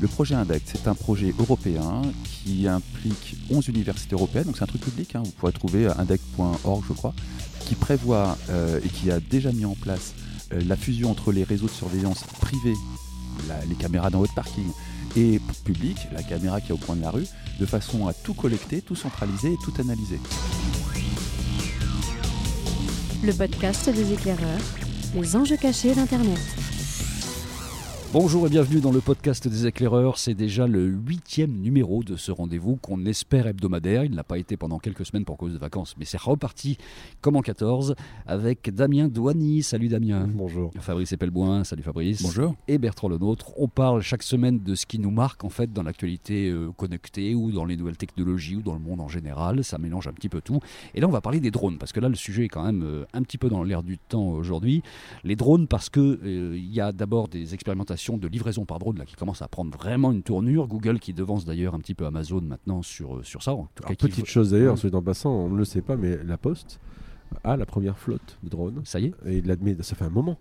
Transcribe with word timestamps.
Le 0.00 0.06
projet 0.06 0.36
Index, 0.36 0.64
c'est 0.74 0.86
un 0.86 0.94
projet 0.94 1.34
européen 1.38 2.02
qui 2.24 2.68
implique 2.68 3.36
11 3.50 3.66
universités 3.68 4.14
européennes, 4.14 4.44
donc 4.44 4.56
c'est 4.56 4.62
un 4.62 4.68
truc 4.68 4.82
public, 4.82 5.16
hein. 5.16 5.22
vous 5.24 5.32
pourrez 5.32 5.52
trouver 5.52 5.88
index.org 5.88 6.84
je 6.88 6.92
crois, 6.92 7.14
qui 7.60 7.74
prévoit 7.74 8.38
euh, 8.50 8.78
et 8.84 8.88
qui 8.88 9.10
a 9.10 9.18
déjà 9.18 9.50
mis 9.50 9.64
en 9.64 9.74
place 9.74 10.14
euh, 10.52 10.60
la 10.68 10.76
fusion 10.76 11.10
entre 11.10 11.32
les 11.32 11.42
réseaux 11.42 11.66
de 11.66 11.72
surveillance 11.72 12.22
privés, 12.40 12.76
les 13.68 13.74
caméras 13.74 14.10
dans 14.10 14.20
votre 14.20 14.34
parking, 14.34 14.70
et 15.16 15.40
public, 15.64 15.96
la 16.12 16.22
caméra 16.22 16.60
qui 16.60 16.68
est 16.68 16.74
au 16.74 16.78
coin 16.78 16.94
de 16.94 17.02
la 17.02 17.10
rue, 17.10 17.26
de 17.58 17.66
façon 17.66 18.06
à 18.06 18.12
tout 18.12 18.34
collecter, 18.34 18.82
tout 18.82 18.94
centraliser 18.94 19.52
et 19.52 19.56
tout 19.64 19.72
analyser. 19.80 20.20
Le 23.24 23.32
podcast 23.32 23.90
des 23.90 24.12
éclaireurs, 24.12 24.60
les 25.14 25.34
enjeux 25.34 25.56
cachés 25.56 25.92
d'Internet. 25.92 26.38
Bonjour 28.10 28.46
et 28.46 28.48
bienvenue 28.48 28.80
dans 28.80 28.90
le 28.90 29.02
podcast 29.02 29.46
des 29.46 29.66
éclaireurs. 29.66 30.16
C'est 30.16 30.32
déjà 30.32 30.66
le 30.66 30.86
huitième 30.86 31.52
numéro 31.52 32.02
de 32.02 32.16
ce 32.16 32.32
rendez-vous 32.32 32.76
qu'on 32.76 33.04
espère 33.04 33.46
hebdomadaire. 33.46 34.02
Il 34.02 34.14
n'a 34.14 34.24
pas 34.24 34.38
été 34.38 34.56
pendant 34.56 34.78
quelques 34.78 35.04
semaines 35.04 35.26
pour 35.26 35.36
cause 35.36 35.52
de 35.52 35.58
vacances, 35.58 35.94
mais 35.98 36.06
c'est 36.06 36.18
reparti 36.18 36.78
comme 37.20 37.36
en 37.36 37.42
14 37.42 37.94
avec 38.26 38.74
Damien 38.74 39.08
Douany. 39.08 39.62
Salut 39.62 39.88
Damien. 39.88 40.26
Bonjour. 40.26 40.72
Fabrice 40.80 41.12
Epelboin. 41.12 41.64
Salut 41.64 41.82
Fabrice. 41.82 42.22
Bonjour. 42.22 42.54
Et 42.66 42.78
Bertrand 42.78 43.10
Lenôtre. 43.10 43.52
On 43.58 43.68
parle 43.68 44.00
chaque 44.00 44.22
semaine 44.22 44.58
de 44.58 44.74
ce 44.74 44.86
qui 44.86 44.98
nous 44.98 45.10
marque 45.10 45.44
en 45.44 45.50
fait 45.50 45.70
dans 45.70 45.82
l'actualité 45.82 46.48
euh, 46.48 46.70
connectée 46.74 47.34
ou 47.34 47.52
dans 47.52 47.66
les 47.66 47.76
nouvelles 47.76 47.98
technologies 47.98 48.56
ou 48.56 48.62
dans 48.62 48.72
le 48.72 48.80
monde 48.80 49.02
en 49.02 49.08
général. 49.08 49.62
Ça 49.64 49.76
mélange 49.76 50.08
un 50.08 50.14
petit 50.14 50.30
peu 50.30 50.40
tout. 50.40 50.60
Et 50.94 51.02
là, 51.02 51.08
on 51.08 51.12
va 51.12 51.20
parler 51.20 51.40
des 51.40 51.50
drones 51.50 51.76
parce 51.76 51.92
que 51.92 52.00
là, 52.00 52.08
le 52.08 52.16
sujet 52.16 52.46
est 52.46 52.48
quand 52.48 52.64
même 52.64 52.82
euh, 52.84 53.04
un 53.12 53.22
petit 53.22 53.36
peu 53.36 53.50
dans 53.50 53.62
l'air 53.62 53.82
du 53.82 53.98
temps 53.98 54.30
aujourd'hui. 54.30 54.82
Les 55.24 55.36
drones 55.36 55.66
parce 55.66 55.90
que 55.90 56.00
euh, 56.00 56.56
il 56.56 56.72
y 56.72 56.80
a 56.80 56.90
d'abord 56.92 57.28
des 57.28 57.52
expérimentations 57.52 57.97
de 57.98 58.28
livraison 58.28 58.64
par 58.64 58.78
drone 58.78 58.98
là, 58.98 59.04
qui 59.04 59.16
commence 59.16 59.42
à 59.42 59.48
prendre 59.48 59.76
vraiment 59.76 60.12
une 60.12 60.22
tournure. 60.22 60.66
Google 60.66 60.98
qui 60.98 61.12
devance 61.12 61.44
d'ailleurs 61.44 61.74
un 61.74 61.78
petit 61.78 61.94
peu 61.94 62.06
Amazon 62.06 62.40
maintenant 62.40 62.82
sur, 62.82 63.16
euh, 63.16 63.22
sur 63.22 63.42
ça. 63.42 63.52
En 63.52 63.68
tout 63.74 63.84
cas, 63.84 63.94
petite 63.94 64.26
chose 64.26 64.50
d'ailleurs, 64.50 64.78
celui 64.78 64.94
en 64.94 65.02
passant, 65.02 65.30
on 65.30 65.48
ne 65.48 65.56
le 65.56 65.64
sait 65.64 65.82
pas, 65.82 65.96
mais 65.96 66.18
la 66.24 66.38
Poste 66.38 66.80
a 67.44 67.56
la 67.56 67.66
première 67.66 67.98
flotte 67.98 68.38
de 68.42 68.48
drones. 68.48 68.80
Ça 68.84 69.00
y 69.00 69.06
est 69.06 69.14
Et 69.26 69.38
il 69.38 69.46
l'admet, 69.46 69.76
ça 69.82 69.94
fait 69.94 70.04
un 70.04 70.10
moment. 70.10 70.38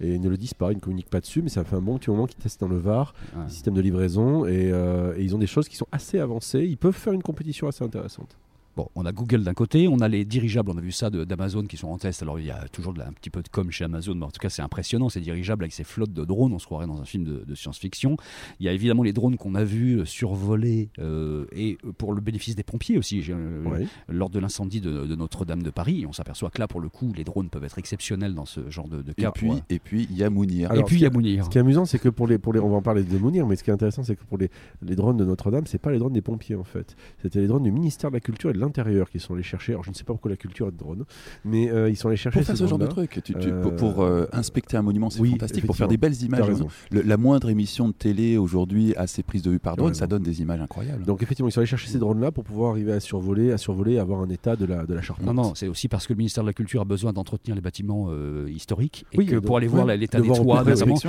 Et 0.00 0.14
ils 0.14 0.20
ne 0.20 0.28
le 0.28 0.36
disent 0.36 0.54
pas, 0.54 0.72
ils 0.72 0.76
ne 0.76 0.80
communiquent 0.80 1.10
pas 1.10 1.20
dessus, 1.20 1.42
mais 1.42 1.48
ça 1.48 1.64
fait 1.64 1.76
un 1.76 1.80
bon 1.80 1.98
petit 1.98 2.10
moment 2.10 2.26
qu'ils 2.26 2.38
testent 2.38 2.60
dans 2.60 2.68
le 2.68 2.78
VAR, 2.78 3.14
le 3.36 3.48
système 3.48 3.74
de 3.74 3.80
livraison, 3.80 4.46
et, 4.46 4.70
euh, 4.72 5.16
et, 5.16 5.24
ils 5.24 5.34
ont 5.34 5.38
des 5.38 5.46
choses 5.46 5.68
qui 5.68 5.76
sont 5.76 5.88
assez 5.92 6.18
avancées. 6.18 6.64
Ils 6.64 6.76
peuvent 6.76 6.94
faire 6.94 7.12
une 7.12 7.22
compétition 7.22 7.66
assez 7.66 7.84
intéressante. 7.84 8.36
Bon, 8.78 8.88
on 8.94 9.04
a 9.06 9.10
Google 9.10 9.42
d'un 9.42 9.54
côté, 9.54 9.88
on 9.88 9.98
a 9.98 10.06
les 10.06 10.24
dirigeables, 10.24 10.70
on 10.70 10.78
a 10.78 10.80
vu 10.80 10.92
ça 10.92 11.10
d'Amazon 11.10 11.64
qui 11.64 11.76
sont 11.76 11.88
en 11.88 11.98
test. 11.98 12.22
Alors 12.22 12.38
il 12.38 12.46
y 12.46 12.52
a 12.52 12.68
toujours 12.68 12.94
un 13.04 13.12
petit 13.12 13.28
peu 13.28 13.42
de 13.42 13.48
com 13.48 13.68
chez 13.72 13.82
Amazon, 13.82 14.14
mais 14.14 14.24
en 14.24 14.30
tout 14.30 14.38
cas 14.38 14.50
c'est 14.50 14.62
impressionnant 14.62 15.08
ces 15.08 15.18
dirigeables 15.18 15.64
avec 15.64 15.72
ces 15.72 15.82
flottes 15.82 16.12
de 16.12 16.24
drones, 16.24 16.52
on 16.52 16.60
se 16.60 16.66
croirait 16.66 16.86
dans 16.86 17.00
un 17.00 17.04
film 17.04 17.24
de, 17.24 17.54
science-fiction. 17.56 18.16
Il 18.60 18.66
y 18.66 18.68
a 18.68 18.72
évidemment 18.72 19.02
les 19.02 19.12
drones 19.12 19.36
qu'on 19.36 19.56
a 19.56 19.64
vus 19.64 20.06
survoler 20.06 20.90
euh, 21.00 21.46
et 21.50 21.76
pour 21.96 22.12
le 22.12 22.20
bénéfice 22.20 22.54
des 22.54 22.62
pompiers 22.62 22.98
aussi, 22.98 23.20
euh, 23.30 23.84
lors 24.08 24.30
de 24.30 24.38
l'incendie 24.38 24.80
de, 24.80 25.12
Notre-Dame 25.16 25.64
de 25.64 25.70
Paris. 25.70 26.06
On 26.06 26.12
s'aperçoit 26.12 26.50
que 26.50 26.60
là 26.60 26.68
pour 26.68 26.80
le 26.80 26.88
coup 26.88 27.12
les 27.16 27.24
drones 27.24 27.50
peuvent 27.50 27.64
être 27.64 27.78
exceptionnels 27.78 28.36
dans 28.36 28.46
ce 28.46 28.70
genre 28.70 28.86
de, 28.86 29.02
cas. 29.12 29.30
Et 29.30 29.32
puis, 29.32 29.50
et 29.70 29.78
puis 29.80 30.06
il 30.08 30.16
y 30.16 30.22
a 30.22 30.30
Mounir. 30.30 30.72
et 30.72 30.84
puis 30.84 30.98
il 30.98 31.02
y 31.02 31.06
a 31.06 31.10
Mounir. 31.10 31.46
Ce 31.46 31.50
qui 31.50 31.58
est 31.58 31.62
amusant 31.62 31.84
c'est 31.84 31.98
que 31.98 32.10
pour 32.10 32.28
les, 32.28 32.38
pour 32.38 32.52
les, 32.52 32.60
on 32.60 32.68
va 32.68 32.76
en 32.76 32.82
parler 32.82 33.02
de 33.02 33.18
Mounir, 33.18 33.44
mais 33.44 33.56
ce 33.56 33.64
qui 33.64 33.70
est 33.70 33.74
intéressant 33.74 34.04
c'est 34.04 34.14
que 34.14 34.22
pour 34.22 34.38
les, 34.38 34.52
les 34.82 34.94
drones 34.94 35.16
de 35.16 35.24
Notre-Dame, 35.24 35.66
c'est 35.66 35.78
pas 35.78 35.90
les 35.90 35.98
drones 35.98 36.12
des 36.12 36.22
pompiers 36.22 36.54
en 36.54 36.62
fait. 36.62 36.94
C'était 37.20 37.40
les 37.40 37.48
drones 37.48 37.64
du 37.64 37.72
ministère 37.72 38.12
de 38.12 38.14
la 38.14 38.20
Culture 38.20 38.50
et 38.50 38.52
de 38.52 38.67
l'Intérieur 38.68 39.10
qui 39.10 39.20
sont 39.20 39.34
les 39.34 39.42
chercher. 39.42 39.72
Alors, 39.72 39.84
je 39.84 39.90
ne 39.90 39.94
sais 39.94 40.04
pas 40.04 40.12
pourquoi 40.12 40.30
la 40.30 40.36
culture 40.36 40.68
est 40.68 40.72
de 40.72 40.76
drone, 40.76 41.04
mais 41.44 41.70
euh, 41.70 41.90
ils 41.90 41.96
sont 41.96 42.08
allés 42.08 42.16
chercher 42.16 42.38
pour 42.38 42.46
faire 42.46 42.56
ce 42.56 42.66
genre 42.66 42.78
de 42.78 42.86
truc. 42.86 43.20
pour, 43.76 44.02
euh, 44.02 44.26
inspecter 44.32 44.76
un 44.76 44.82
monument, 44.82 45.10
c'est 45.10 45.24
fantastique. 45.24 45.66
Pour 45.66 45.76
faire 45.76 45.88
des 45.88 45.96
belles 45.96 46.22
images. 46.22 46.46
la 46.90 47.16
moindre 47.16 47.50
émission 47.50 47.88
de 47.88 47.92
télé 47.92 48.36
aujourd'hui 48.36 48.94
à 48.96 49.06
ces 49.06 49.22
prises 49.22 49.42
de 49.42 49.50
vue 49.50 49.58
par 49.58 49.76
drone, 49.76 49.94
ça 49.94 50.06
donne 50.06 50.22
des 50.22 50.40
images 50.42 50.60
incroyables. 50.60 51.04
Donc 51.04 51.22
effectivement, 51.22 51.48
ils 51.48 51.52
sont 51.52 51.60
allés 51.60 51.66
chercher 51.66 51.88
ces 51.88 51.98
drones-là 51.98 52.32
pour 52.32 52.44
pouvoir 52.44 52.72
arriver 52.72 52.92
à 52.92 53.00
survoler, 53.00 53.52
à 53.52 53.58
survoler, 53.58 53.98
avoir 53.98 54.20
un 54.20 54.28
état 54.28 54.56
de 54.56 54.64
la 54.64 54.86
de 54.86 54.94
la 54.94 55.02
charpente. 55.02 55.26
Non, 55.26 55.34
non, 55.34 55.54
c'est 55.54 55.68
aussi 55.68 55.88
parce 55.88 56.06
que 56.06 56.12
le 56.12 56.18
ministère 56.18 56.44
de 56.44 56.48
la 56.48 56.52
Culture 56.52 56.80
a 56.80 56.84
besoin 56.84 57.12
d'entretenir 57.12 57.54
les 57.54 57.60
bâtiments 57.60 58.08
euh, 58.10 58.48
historiques 58.48 59.04
et 59.12 59.24
que 59.24 59.36
pour 59.36 59.56
aller 59.56 59.66
voir 59.66 59.86
l'état 59.86 60.20
des 60.20 60.28
toits, 60.28 60.64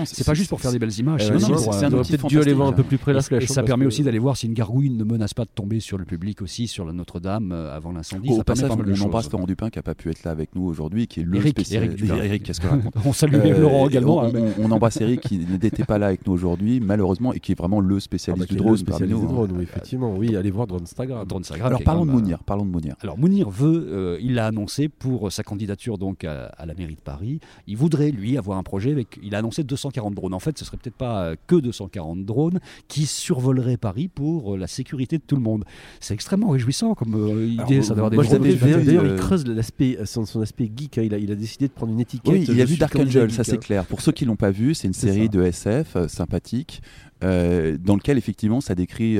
c'est 0.05 0.25
pas 0.25 0.33
juste 0.33 0.49
pour 0.49 0.61
faire 0.61 0.71
des 0.71 0.79
belles 0.79 0.97
images. 0.97 1.25
c'est 1.25 1.89
peut-être 1.89 2.27
dû 2.27 2.39
aller 2.39 2.53
voir 2.53 2.67
un 2.67 2.73
peu 2.73 2.83
plus 2.83 2.97
près 2.97 3.13
la 3.13 3.21
flèche. 3.21 3.43
Et 3.43 3.47
ça 3.47 3.63
permet 3.63 3.85
aussi 3.85 4.03
d'aller 4.03 4.19
voir 4.19 4.37
si 4.37 4.47
une 4.47 4.53
gargouille 4.53 4.89
ne 4.89 5.03
menace 5.03 5.33
pas 5.33 5.45
de 5.45 5.49
tomber 5.53 5.79
sur 5.79 5.97
le 5.97 6.05
public 6.05 6.41
aussi, 6.41 6.67
sur 6.67 6.85
la 6.85 6.93
Notre-Dame 6.93 7.48
avant 7.51 7.91
l'incendie. 7.91 8.29
Au 8.29 8.43
passage, 8.43 8.71
on 8.71 9.01
embrasse 9.01 9.31
Laurent 9.31 9.45
Dupin 9.45 9.69
qui 9.69 9.77
n'a 9.77 9.83
pas 9.83 9.95
pu 9.95 10.09
être 10.09 10.23
là 10.23 10.31
avec 10.31 10.55
nous 10.55 10.63
aujourd'hui, 10.63 11.07
qui 11.07 11.21
est 11.21 11.23
le 11.23 11.37
Eric, 11.37 11.51
spécialiste. 11.51 12.03
Eric, 12.03 12.43
qu'est-ce 12.43 12.59
que 12.59 12.67
raconte 12.69 12.93
On 13.05 13.13
salue 13.13 13.35
euh, 13.35 13.59
Laurent 13.59 13.89
également. 13.89 14.17
On, 14.19 14.35
hein, 14.35 14.51
on, 14.59 14.71
embrasse 14.71 15.01
Eric 15.01 15.21
qui 15.21 15.37
n'était 15.37 15.83
pas 15.83 15.97
là 15.97 16.07
avec 16.07 16.25
nous 16.25 16.33
aujourd'hui, 16.33 16.79
malheureusement, 16.79 17.33
et 17.33 17.39
qui 17.39 17.51
est 17.53 17.57
vraiment 17.57 17.79
le 17.79 17.99
spécialiste 17.99 18.47
ah 18.49 18.53
bah, 18.53 18.57
du 18.57 18.63
drone 18.63 18.83
parmi 18.83 19.07
nous. 19.07 19.25
Drone, 19.25 19.51
oui, 19.55 19.63
effectivement, 19.63 20.13
oui, 20.15 20.35
allez 20.35 20.51
voir 20.51 20.67
Drone 20.67 20.83
Instagram. 20.83 21.25
Alors 21.63 21.83
parlons 21.83 22.05
de 22.05 22.11
Mounir. 22.11 22.43
Parlons 22.43 22.65
de 22.65 22.71
Mounir. 22.71 22.95
Alors 23.01 23.17
Mounir 23.17 23.49
veut, 23.49 23.87
euh, 23.91 24.17
il 24.21 24.35
l'a 24.35 24.47
annoncé 24.47 24.89
pour 24.89 25.31
sa 25.31 25.43
candidature 25.43 25.97
donc 25.97 26.23
à, 26.23 26.51
la 26.65 26.73
mairie 26.73 26.95
de 26.95 27.01
Paris. 27.01 27.39
Il 27.67 27.77
voudrait 27.77 28.11
lui 28.11 28.37
avoir 28.37 28.57
un 28.57 28.63
projet 28.63 28.91
avec. 28.91 29.19
Il 29.21 29.35
a 29.35 29.39
annoncé 29.39 29.63
240 29.63 30.13
drones. 30.13 30.33
En 30.33 30.39
fait, 30.39 30.57
ce 30.57 30.65
serait 30.65 30.77
peut-être 30.77 30.95
pas 30.95 31.23
euh, 31.23 31.35
que 31.47 31.55
240 31.55 32.25
drones 32.25 32.59
qui 32.87 33.05
survoleraient 33.05 33.77
Paris 33.77 34.07
pour 34.07 34.57
la 34.57 34.67
sécurité 34.67 35.17
de 35.17 35.23
tout 35.23 35.35
le 35.35 35.41
monde. 35.41 35.65
C'est 35.99 36.13
extrêmement 36.13 36.49
réjouissant 36.49 36.93
comme 36.95 37.15
idée, 37.47 37.81
ça 37.81 37.93
d'avoir 37.93 38.09
des 38.09 38.17
drones. 38.17 38.83
D'ailleurs, 38.83 39.05
il 39.05 39.15
creuse 39.15 39.45
l'aspect, 39.45 39.97
son, 40.05 40.25
son, 40.25 40.41
aspect 40.41 40.71
geek. 40.75 40.97
Hein. 40.97 41.03
Il, 41.03 41.13
a, 41.13 41.17
il, 41.17 41.31
a, 41.31 41.35
décidé 41.35 41.67
de 41.67 41.73
prendre 41.73 41.91
une 41.91 41.99
étiquette. 41.99 42.33
Oui, 42.33 42.45
il 42.47 42.61
a 42.61 42.65
vu 42.65 42.77
Dark 42.77 42.95
Angel, 42.95 43.31
ça 43.31 43.43
c'est 43.43 43.53
hein. 43.53 43.57
clair. 43.57 43.85
Pour 43.85 44.01
ceux 44.01 44.11
qui 44.11 44.25
l'ont 44.25 44.35
pas 44.35 44.51
vu, 44.51 44.73
c'est 44.73 44.87
une 44.87 44.93
série 44.93 45.29
de 45.29 45.41
SF 45.41 45.95
euh, 45.95 46.07
sympathique 46.07 46.81
euh, 47.23 47.77
dans 47.83 47.95
lequel 47.95 48.17
effectivement 48.17 48.61
ça 48.61 48.75
décrit. 48.75 49.19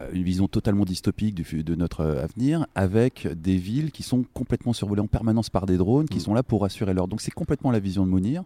Euh, 0.00 0.08
une 0.12 0.22
vision 0.22 0.48
totalement 0.48 0.84
dystopique 0.84 1.34
du, 1.34 1.64
de 1.64 1.74
notre 1.74 2.04
avenir, 2.04 2.66
avec 2.74 3.26
des 3.26 3.56
villes 3.56 3.90
qui 3.90 4.02
sont 4.02 4.24
complètement 4.32 4.72
survolées 4.72 5.00
en 5.00 5.06
permanence 5.06 5.50
par 5.50 5.66
des 5.66 5.76
drones, 5.76 6.08
qui 6.08 6.18
mm. 6.18 6.22
sont 6.22 6.34
là 6.34 6.42
pour 6.42 6.64
assurer 6.64 6.94
l'ordre. 6.94 7.10
Donc 7.10 7.20
c'est 7.20 7.32
complètement 7.32 7.70
la 7.70 7.80
vision 7.80 8.04
de 8.04 8.10
Mounir. 8.10 8.44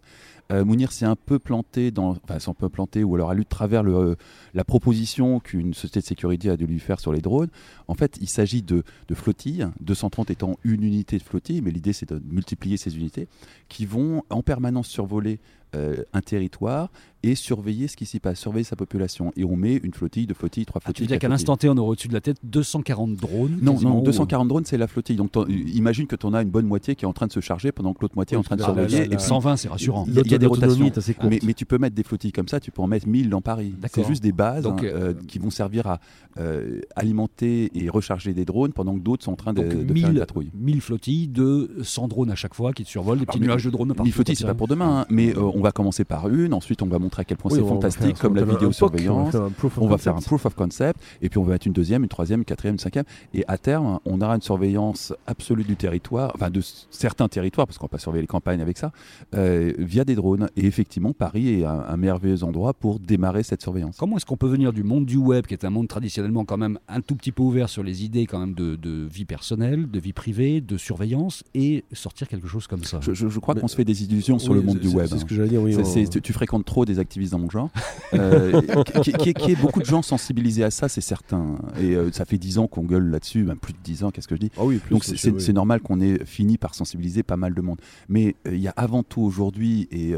Euh, 0.51 0.65
Mounir 0.65 0.93
s'est 0.93 1.05
un 1.05 1.17
peu 1.17 1.39
planté, 1.39 1.91
dans, 1.91 2.11
enfin 2.25 2.39
s'est 2.39 2.51
un 2.51 2.55
peu 2.55 2.69
planté, 2.69 3.05
ou 3.05 3.15
alors 3.15 3.31
a 3.31 3.35
lu 3.35 3.45
de 3.45 3.49
travers 3.49 3.83
le, 3.83 3.95
euh, 3.95 4.15
la 4.55 4.65
proposition 4.65 5.41
qu'une 5.41 5.75
société 5.75 6.01
de 6.01 6.07
sécurité 6.07 6.51
a 6.51 6.57
dû 6.57 6.67
lui 6.67 6.79
faire 6.79 7.01
sur 7.01 7.12
les 7.12 7.21
drones. 7.21 7.49
En 7.89 7.95
fait, 7.95 8.19
il 8.21 8.29
s'agit 8.29 8.62
de, 8.62 8.83
de 9.09 9.15
flottilles, 9.15 9.69
230 9.81 10.31
étant 10.31 10.57
une 10.65 10.83
unité 10.83 11.19
de 11.19 11.23
flottille, 11.23 11.61
mais 11.61 11.71
l'idée 11.71 11.93
c'est 11.93 12.12
de 12.12 12.21
multiplier 12.31 12.77
ces 12.77 12.97
unités, 12.97 13.29
qui 13.69 13.87
vont 13.87 14.23
en 14.31 14.43
permanence 14.43 14.89
survoler 14.89 15.39
euh, 15.75 15.97
un 16.12 16.21
territoire 16.21 16.91
et 17.22 17.34
surveiller 17.34 17.88
ce 17.88 17.97
qui 17.97 18.05
s'y 18.05 18.19
passe, 18.19 18.41
surveiller 18.41 18.65
sa 18.65 18.77
population. 18.77 19.33
Et 19.37 19.44
on 19.44 19.56
met 19.56 19.77
une 19.77 19.94
flottille, 19.94 20.27
deux 20.27 20.34
flottilles, 20.34 20.66
trois 20.66 20.81
flottilles. 20.81 20.93
Ah, 20.93 20.97
tu 20.97 21.03
veux 21.03 21.09
dire 21.09 21.19
qu'à 21.19 21.28
l'instant 21.28 21.56
T, 21.56 21.69
on 21.69 21.77
aurait 21.77 21.91
au-dessus 21.91 22.09
de 22.09 22.12
la 22.12 22.21
tête 22.21 22.38
240 22.43 23.15
drones 23.15 23.59
Non, 23.62 23.81
non 23.81 24.03
240 24.03 24.49
drones, 24.49 24.65
c'est 24.65 24.77
la 24.77 24.88
flottille. 24.88 25.16
Donc 25.16 25.32
imagine 25.49 26.06
que 26.06 26.16
tu 26.16 26.27
en 26.27 26.34
as 26.34 26.43
une 26.43 26.50
bonne 26.50 26.66
moitié 26.66 26.97
qui 26.97 27.05
est 27.05 27.09
en 27.09 27.12
train 27.12 27.27
de 27.27 27.32
se 27.32 27.41
charger 27.41 27.71
pendant 27.72 27.94
que 27.94 28.00
l'autre 28.03 28.16
moitié 28.16 28.34
est 28.34 28.38
en 28.38 28.43
train 28.43 28.56
de 28.56 28.62
surveiller. 28.62 29.12
et 29.12 29.19
120, 29.19 29.56
c'est 29.56 29.69
rassurant. 29.69 30.05
Il 30.09 30.15
y, 30.15 30.34
a 30.34 30.38
des 30.38 30.47
rotations. 30.47 30.91
Mais, 31.25 31.38
mais, 31.43 31.55
tu 31.55 31.65
peux 31.65 31.78
mettre 31.78 31.94
des 31.94 32.03
flottilles 32.03 32.32
comme 32.32 32.49
ça, 32.49 32.61
tu 32.61 32.71
peux 32.71 32.82
en 32.82 32.87
mettre 32.87 33.06
1000 33.06 33.31
dans 33.31 33.41
Paris. 33.41 33.75
C'est 33.93 34.06
juste 34.06 34.22
des 34.22 34.32
bases 34.32 34.66
hein, 34.66 34.77
euh, 34.82 35.15
qui 35.28 35.38
vont 35.38 35.50
servir 35.50 35.87
à 35.87 36.00
euh, 36.38 36.81
alimenter 36.97 37.71
et 37.75 37.88
recharger 37.88 38.34
des 38.34 38.44
drones 38.44 38.72
pendant 38.72 38.94
que 38.94 39.00
d'autres 39.00 39.25
sont 39.25 39.32
en 39.32 39.37
train 39.37 39.53
de, 39.53 39.62
de 39.62 39.94
faire 39.94 40.11
une 40.11 40.19
patrouille. 40.19 40.50
1000 40.55 40.81
flottilles 40.81 41.28
de 41.28 41.71
100 41.82 42.09
drones 42.09 42.31
à 42.31 42.34
chaque 42.34 42.55
fois 42.55 42.72
qui 42.72 42.84
te 42.84 42.88
survolent, 42.88 43.21
des 43.21 43.27
petits 43.27 43.41
nuages 43.41 43.65
de 43.65 43.71
drones. 43.71 43.94
1000 44.03 44.12
flottilles, 44.12 44.37
c'est 44.37 44.44
pas 44.44 44.55
pour 44.55 44.69
demain, 44.69 45.00
hein, 45.00 45.06
mais 45.09 45.37
on 45.37 45.62
va 45.62 45.73
commencer 45.73 46.05
par 46.05 46.28
une 46.28 46.53
ensuite 46.53 46.83
on 46.83 46.87
va 46.87 46.99
montrer 46.99 47.23
à 47.23 47.25
quel 47.25 47.37
point 47.37 47.50
c'est 47.50 47.61
fantastique, 47.61 48.19
comme 48.19 48.37
la 48.37 48.45
vidéosurveillance. 48.45 49.34
On 49.78 49.87
va 49.87 49.99
faire 49.99 50.17
un 50.17 50.21
proof 50.21 50.47
of 50.47 50.55
concept, 50.55 51.00
et 51.21 51.28
puis 51.28 51.39
on 51.39 51.45
va 51.45 51.53
mettre 51.53 51.67
une 51.67 51.73
deuxième, 51.73 52.03
une 52.03 52.09
troisième, 52.09 52.41
une 52.41 52.45
quatrième, 52.45 52.75
une 52.75 52.78
cinquième. 52.78 53.05
Et 53.34 53.45
à 53.49 53.59
terme, 53.59 53.99
on 54.05 54.21
aura 54.21 54.34
une 54.34 54.43
surveillance 54.43 55.12
absolue 55.27 55.65
du 55.65 55.77
territoire, 55.77 56.33
enfin 56.34 56.50
de 56.50 56.61
certains 56.91 57.28
territoires, 57.28 57.67
parce 57.67 57.78
qu'on 57.78 57.87
va 57.87 57.91
pas 57.91 57.99
surveiller 57.99 58.23
les 58.23 58.27
campagnes 58.27 58.61
avec 58.61 58.78
ça, 58.78 58.93
euh, 59.34 59.73
via 59.78 60.05
des 60.05 60.15
drones. 60.15 60.49
Et 60.56 60.67
effectivement, 60.67 61.12
Paris 61.12 61.61
est 61.61 61.65
un, 61.65 61.97
merveilleux 61.97 62.43
endroit 62.43 62.75
pour 62.75 62.99
démarrer 62.99 63.43
cette 63.43 63.62
surveillance. 63.62 63.97
Comment 63.99 64.17
est-ce 64.17 64.27
qu'on 64.27 64.37
peut 64.37 64.49
venir 64.49 64.73
du 64.73 64.83
monde 64.83 65.06
du 65.06 65.17
web, 65.17 65.47
qui 65.47 65.55
est 65.55 65.64
un 65.64 65.70
monde 65.70 65.88
traditionnellement 65.88 66.44
quand 66.44 66.56
même 66.56 66.79
un 66.88 67.00
tout 67.00 67.14
petit 67.14 67.32
peu 67.32 67.43
ouvert 67.43 67.69
sur 67.69 67.82
les 67.82 68.05
idées 68.05 68.26
quand 68.26 68.38
même 68.38 68.55
de, 68.55 69.06
vie 69.11 69.25
personnelle, 69.25 69.91
de 69.91 69.99
vie 69.99 70.12
privée, 70.12 70.61
de 70.61 70.76
surveillance, 70.76 71.44
et 71.55 71.85
sortir 71.93 72.29
quelque 72.29 72.49
chose 72.49 72.67
comme 72.67 72.85
ça? 72.85 73.00
Je, 73.00 73.38
crois 73.38 73.55
qu'on 73.55 73.69
se 73.69 73.76
fait 73.76 73.85
des 73.85 74.05
illusions 74.05 74.38
sur 74.38 74.55
le 74.55 74.62
monde 74.62 74.79
du 74.79 74.88
web. 74.88 75.06
C'est 75.09 75.19
ce 75.19 75.25
que 75.25 75.35
j'allais 75.35 75.51
dire, 75.52 75.62
oui. 75.62 76.08
Tu 76.22 76.32
fréquentes 76.32 76.64
trop 76.64 76.84
des 76.84 76.99
activistes 76.99 77.32
dans 77.32 77.38
mon 77.38 77.50
genre. 77.50 77.70
Euh, 78.14 78.60
qui, 79.02 79.12
qui, 79.12 79.34
qui, 79.34 79.52
est 79.52 79.60
beaucoup 79.60 79.81
de 79.81 79.87
gens 79.87 80.02
sensibilisés 80.02 80.64
à 80.64 80.70
ça, 80.70 80.88
c'est 80.88 81.00
certain. 81.00 81.56
Et 81.78 81.94
euh, 81.94 82.10
ça 82.12 82.25
fait 82.25 82.38
10 82.38 82.58
ans 82.58 82.66
qu'on 82.66 82.82
gueule 82.82 83.08
là-dessus, 83.08 83.44
même 83.44 83.58
plus 83.58 83.72
de 83.72 83.78
10 83.82 84.04
ans, 84.04 84.10
qu'est-ce 84.10 84.28
que 84.28 84.34
je 84.34 84.40
dis? 84.40 84.50
Ah 84.58 84.64
oui, 84.64 84.81
Donc 84.90 85.04
c'est 85.04 85.52
normal 85.52 85.81
qu'on 85.81 86.00
ait 86.00 86.25
fini 86.25 86.58
par 86.58 86.75
sensibiliser 86.75 87.22
pas 87.22 87.37
mal 87.37 87.54
de 87.54 87.60
monde. 87.60 87.81
Mais 88.08 88.37
euh, 88.46 88.54
il 88.54 88.60
y 88.60 88.69
a 88.69 88.75
avant 88.76 89.02
tout 89.02 89.22
aujourd'hui, 89.22 89.88
et 89.90 90.14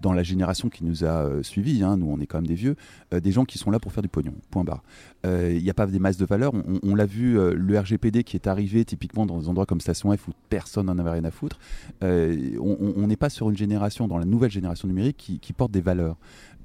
dans 0.00 0.12
la 0.12 0.22
génération 0.22 0.68
qui 0.68 0.84
nous 0.84 1.04
a 1.04 1.42
suivis, 1.42 1.82
hein, 1.82 1.96
nous 1.96 2.06
on 2.10 2.18
est 2.20 2.26
quand 2.26 2.38
même 2.38 2.46
des 2.46 2.54
vieux, 2.54 2.76
des 3.12 3.32
gens 3.32 3.44
qui 3.44 3.58
sont 3.58 3.70
là 3.70 3.78
pour 3.78 3.92
faire 3.92 4.02
du 4.02 4.08
pognon, 4.08 4.34
point 4.50 4.64
barre. 4.64 4.82
Il 5.24 5.62
n'y 5.62 5.70
a 5.70 5.74
pas 5.74 5.86
des 5.86 5.98
masses 5.98 6.16
de 6.16 6.26
valeur. 6.26 6.52
On, 6.82 6.94
l'a 6.94 7.06
vu, 7.06 7.34
le 7.34 7.78
RGPD 7.78 8.24
qui 8.24 8.36
est 8.36 8.46
arrivé 8.46 8.84
typiquement 8.84 9.26
dans 9.26 9.38
des 9.38 9.48
endroits 9.48 9.66
comme 9.66 9.80
Station 9.80 10.16
F 10.16 10.28
où 10.28 10.32
personne 10.48 10.86
n'en 10.86 10.98
avait 10.98 11.10
rien 11.10 11.24
à 11.24 11.30
foutre. 11.30 11.58
on 12.02 13.06
n'est 13.06 13.16
pas 13.16 13.30
sur 13.30 13.50
une 13.50 13.56
génération, 13.56 14.08
dans 14.08 14.18
la 14.18 14.24
nouvelle 14.24 14.50
génération, 14.50 14.71
numérique 14.84 15.38
qui, 15.40 15.52
portent 15.52 15.72
des 15.72 15.80
valeurs. 15.80 16.16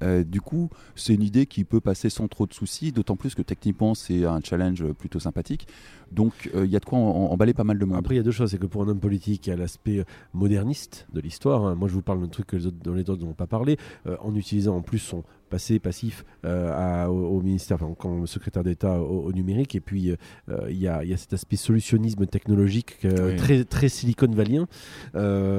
Euh, 0.02 0.24
du 0.24 0.40
coup, 0.40 0.70
c'est 0.94 1.14
une 1.14 1.22
idée 1.22 1.46
qui 1.46 1.64
peut 1.64 1.80
passer 1.80 2.08
sans 2.08 2.28
trop 2.28 2.46
de 2.46 2.54
soucis, 2.54 2.92
d'autant 2.92 3.16
plus 3.16 3.34
que 3.34 3.42
techniquement, 3.42 3.94
c'est 3.94 4.24
un 4.24 4.40
challenge 4.40 4.84
plutôt 4.92 5.18
sympathique. 5.18 5.66
Donc, 6.12 6.50
euh, 6.54 6.64
il 6.64 6.70
y 6.70 6.76
a 6.76 6.80
de 6.80 6.84
quoi 6.84 6.98
emballer 6.98 7.54
pas 7.54 7.64
mal 7.64 7.78
de 7.78 7.84
monde. 7.84 7.98
Après, 7.98 8.14
il 8.14 8.18
y 8.18 8.20
a 8.20 8.22
deux 8.22 8.30
choses. 8.30 8.50
C'est 8.50 8.58
que 8.58 8.66
pour 8.66 8.82
un 8.82 8.88
homme 8.88 9.00
politique, 9.00 9.46
il 9.46 9.50
y 9.50 9.52
a 9.52 9.56
l'aspect 9.56 10.04
moderniste 10.32 11.06
de 11.12 11.20
l'histoire. 11.20 11.64
Hein. 11.64 11.74
Moi, 11.74 11.88
je 11.88 11.94
vous 11.94 12.02
parle 12.02 12.20
d'un 12.20 12.28
truc 12.28 12.46
que 12.46 12.56
les 12.56 12.66
autres, 12.66 12.76
dont 12.82 12.94
les 12.94 13.08
autres 13.10 13.24
n'ont 13.24 13.34
pas 13.34 13.46
parlé, 13.46 13.76
euh, 14.06 14.16
en 14.20 14.34
utilisant 14.34 14.76
en 14.76 14.82
plus 14.82 14.98
son 14.98 15.24
passé 15.48 15.78
passif 15.78 16.24
euh, 16.44 17.06
au, 17.06 17.40
ministère, 17.40 17.78
enfin, 17.80 17.94
comme 17.98 18.26
secrétaire 18.26 18.62
d'État 18.62 19.00
au, 19.00 19.32
numérique. 19.32 19.74
Et 19.74 19.80
puis, 19.80 20.10
euh, 20.48 20.66
il 20.70 20.78
y, 20.78 20.88
a, 20.88 21.02
cet 21.16 21.32
aspect 21.32 21.56
solutionnisme 21.56 22.26
technologique 22.26 22.98
euh, 23.04 23.36
très, 23.36 23.64
très 23.64 23.88
Silicon 23.88 24.30
Valley 24.30 24.60